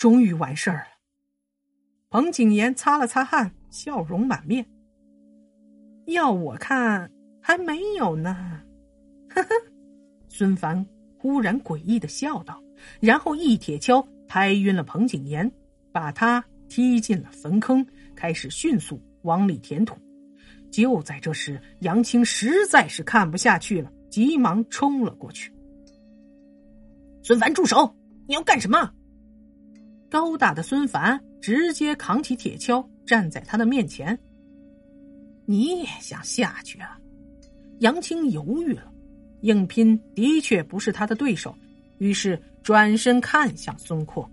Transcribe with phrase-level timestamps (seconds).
[0.00, 0.86] 终于完事儿了。
[2.08, 4.66] 彭景言擦了擦汗，笑容满面。
[6.06, 8.62] 要我看，还没有呢。
[9.28, 9.48] 呵呵，
[10.26, 10.86] 孙凡
[11.18, 12.62] 忽然诡异的笑道，
[12.98, 15.52] 然后一铁锹拍晕了彭景言，
[15.92, 19.94] 把他踢进了坟坑，开始迅速往里填土。
[20.70, 25.52] 就在这时，杨青实在是看不下去了，急忙冲了过去。
[27.22, 27.94] 孙凡，住手！
[28.26, 28.90] 你要干什么？
[30.10, 34.18] 高大的孙凡直接扛起铁锹，站在他的面前。
[35.46, 36.98] 你也想下去啊？
[37.78, 38.92] 杨青犹豫了。
[39.42, 41.54] 硬拼的确不是他的对手，
[41.96, 44.30] 于是转身看向孙阔。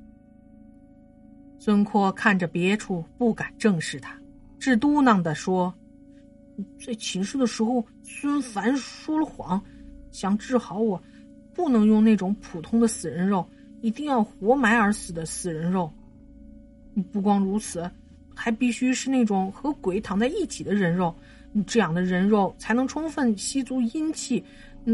[1.59, 4.19] 孙阔看着别处，不敢正视他，
[4.59, 5.73] 只嘟囔的说
[6.85, 9.63] ：“在寝室的时候，孙凡说了谎，
[10.11, 11.01] 想治好我，
[11.53, 13.47] 不能用那种普通的死人肉，
[13.81, 15.91] 一定要活埋而死的死人肉。
[17.11, 17.89] 不光如此，
[18.35, 21.15] 还必须是那种和鬼躺在一起的人肉，
[21.65, 24.43] 这样的人肉才能充分吸足阴气。”，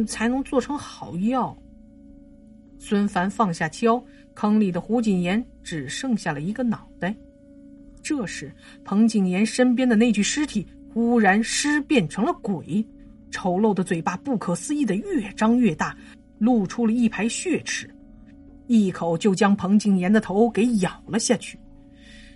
[0.08, 1.56] 才能做成好药。
[2.80, 7.16] 孙凡放下锹，坑里的胡锦言只剩下了一个脑袋。
[8.02, 8.52] 这时，
[8.84, 12.84] 彭景言身边的那具尸体忽然尸变成了鬼，
[13.30, 15.96] 丑陋的嘴巴不可思议的越张越大，
[16.40, 17.88] 露出了一排血齿，
[18.82, 21.60] 一口就将彭景言的头给咬了下去。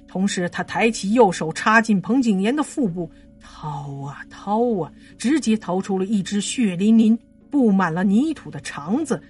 [0.07, 7.17] 同时，他抬起右手插进彭景言的腹部，掏啊掏啊，直接掏出了一只血淋淋。
[7.49, 9.21] 布满了泥土的肠子，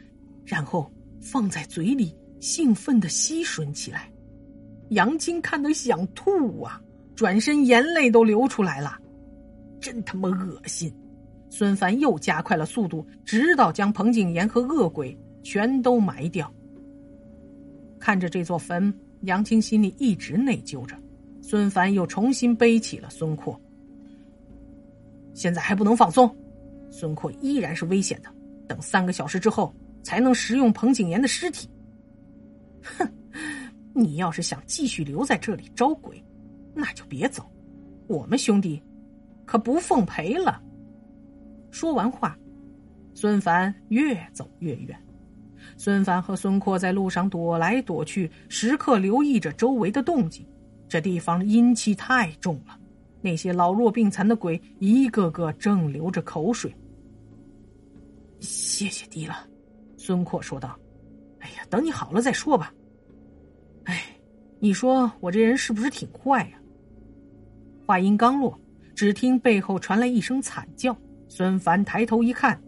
[0.43, 4.11] 然后放在嘴里，兴奋的吸吮起来。
[4.89, 6.81] 杨青看得想吐啊，
[7.15, 8.97] 转身眼泪都流出来了，
[9.79, 10.91] 真他妈恶心！
[11.47, 16.51] 孙凡又加快了速度，直到将彭景言和恶鬼全都埋掉。
[18.07, 20.97] 看着这座坟，杨青心里一直内疚着。
[21.41, 23.59] 孙凡又重新背起了孙阔，
[25.33, 26.33] 现在还不能放松。
[26.89, 28.33] 孙阔依然是危险的，
[28.65, 31.67] 等三个小时之后才能食用彭景言的尸体。
[32.81, 33.05] 哼，
[33.93, 36.23] 你要是想继续留在这里招鬼，
[36.73, 37.45] 那就别走，
[38.07, 38.81] 我们兄弟
[39.45, 40.63] 可不奉陪了。
[41.71, 42.39] 说完话，
[43.13, 44.97] 孙凡越走越远。
[45.77, 50.45] 孙凡和孙阔在路上躲来躲去，时刻留意着周围的动静。
[50.89, 52.77] 这地方阴气太重了。
[53.21, 56.73] 那些老弱病残的鬼一个个正流着口水。
[58.39, 59.45] 谢谢爹了，
[59.97, 60.77] 孙阔说道
[61.39, 62.73] ：“哎呀，等你好了再说吧。”
[63.85, 64.03] 哎，
[64.59, 66.59] 你说我这人是不是挺坏呀？
[67.85, 68.57] 话音刚落，
[68.95, 70.95] 只听背后传来一声惨叫。
[71.27, 72.59] 孙凡抬头一看，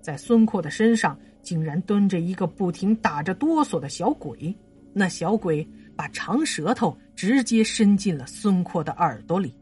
[0.00, 4.54] 在孙阔的身上竟然蹲着一个不停打着哆嗦的小鬼。
[4.92, 5.66] 那小鬼
[5.96, 9.54] 把长舌头直接伸进了孙阔的耳朵里。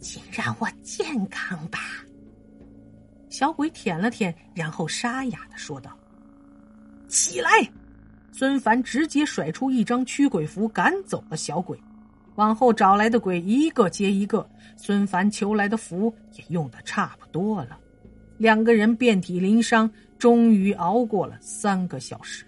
[0.00, 1.78] 请让我健康吧。
[3.28, 5.96] 小鬼舔了舔，然后沙哑的说道
[7.06, 7.50] ：“起来！”
[8.32, 11.78] 孙凡直接甩出一张驱鬼符，赶走了小鬼。
[12.36, 17.78] 往后找来的鬼一个接一个，孙凡求来的符也用的差不多了。
[18.38, 22.44] 两个人遍体鳞伤，终于熬过了三个小时。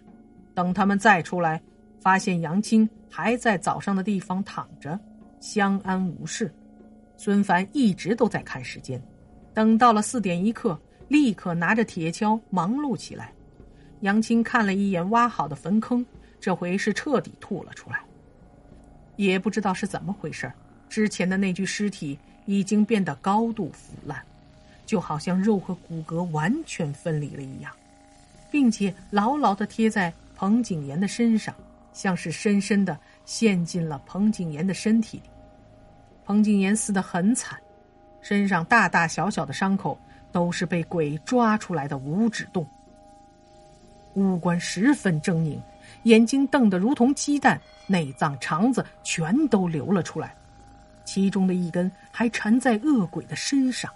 [0.54, 1.60] 等他们再出来，
[1.98, 5.00] 发现杨青还在早上的地方躺着，
[5.40, 6.52] 相安无事。
[7.16, 9.02] 孙凡一直都在看时间，
[9.54, 10.78] 等到了四点一刻，
[11.08, 13.32] 立刻拿着铁锹忙碌起来。
[14.00, 16.04] 杨青看了一眼挖好的坟坑，
[16.38, 18.00] 这回是彻底吐了出来。
[19.16, 20.52] 也不知道是怎么回事
[20.88, 24.22] 之前的那具尸体已经变得高度腐烂，
[24.92, 27.72] 就好像肉和骨骼完全分离了一样，
[28.50, 31.54] 并且牢牢的贴在彭景言的身上，
[31.94, 35.16] 像是深深的陷进了彭景言的身体。
[35.16, 35.22] 里。
[36.26, 37.58] 彭景言死得很惨，
[38.20, 39.98] 身上大大小小的伤口
[40.30, 42.66] 都是被鬼抓出来的五指洞，
[44.12, 45.58] 五官十分狰狞，
[46.02, 50.36] 眼睛瞪得如同鸡蛋，内脏肠子全都流了出来，
[51.06, 53.90] 其中的一根还缠在恶鬼的身上，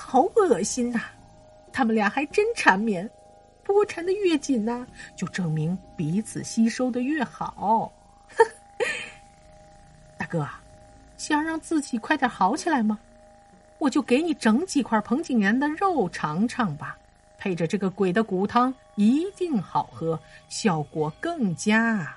[0.00, 1.00] 好恶心呐！
[1.72, 3.08] 他们俩还真缠绵，
[3.64, 4.86] 不过缠得越紧呢，
[5.16, 7.92] 就证明彼此吸收的越好。
[10.16, 10.48] 大哥，
[11.16, 12.98] 想让自己快点好起来吗？
[13.78, 16.96] 我就给你整几块彭景言的肉尝尝吧，
[17.36, 20.18] 配着这个鬼的骨汤，一定好喝，
[20.48, 22.16] 效果更佳。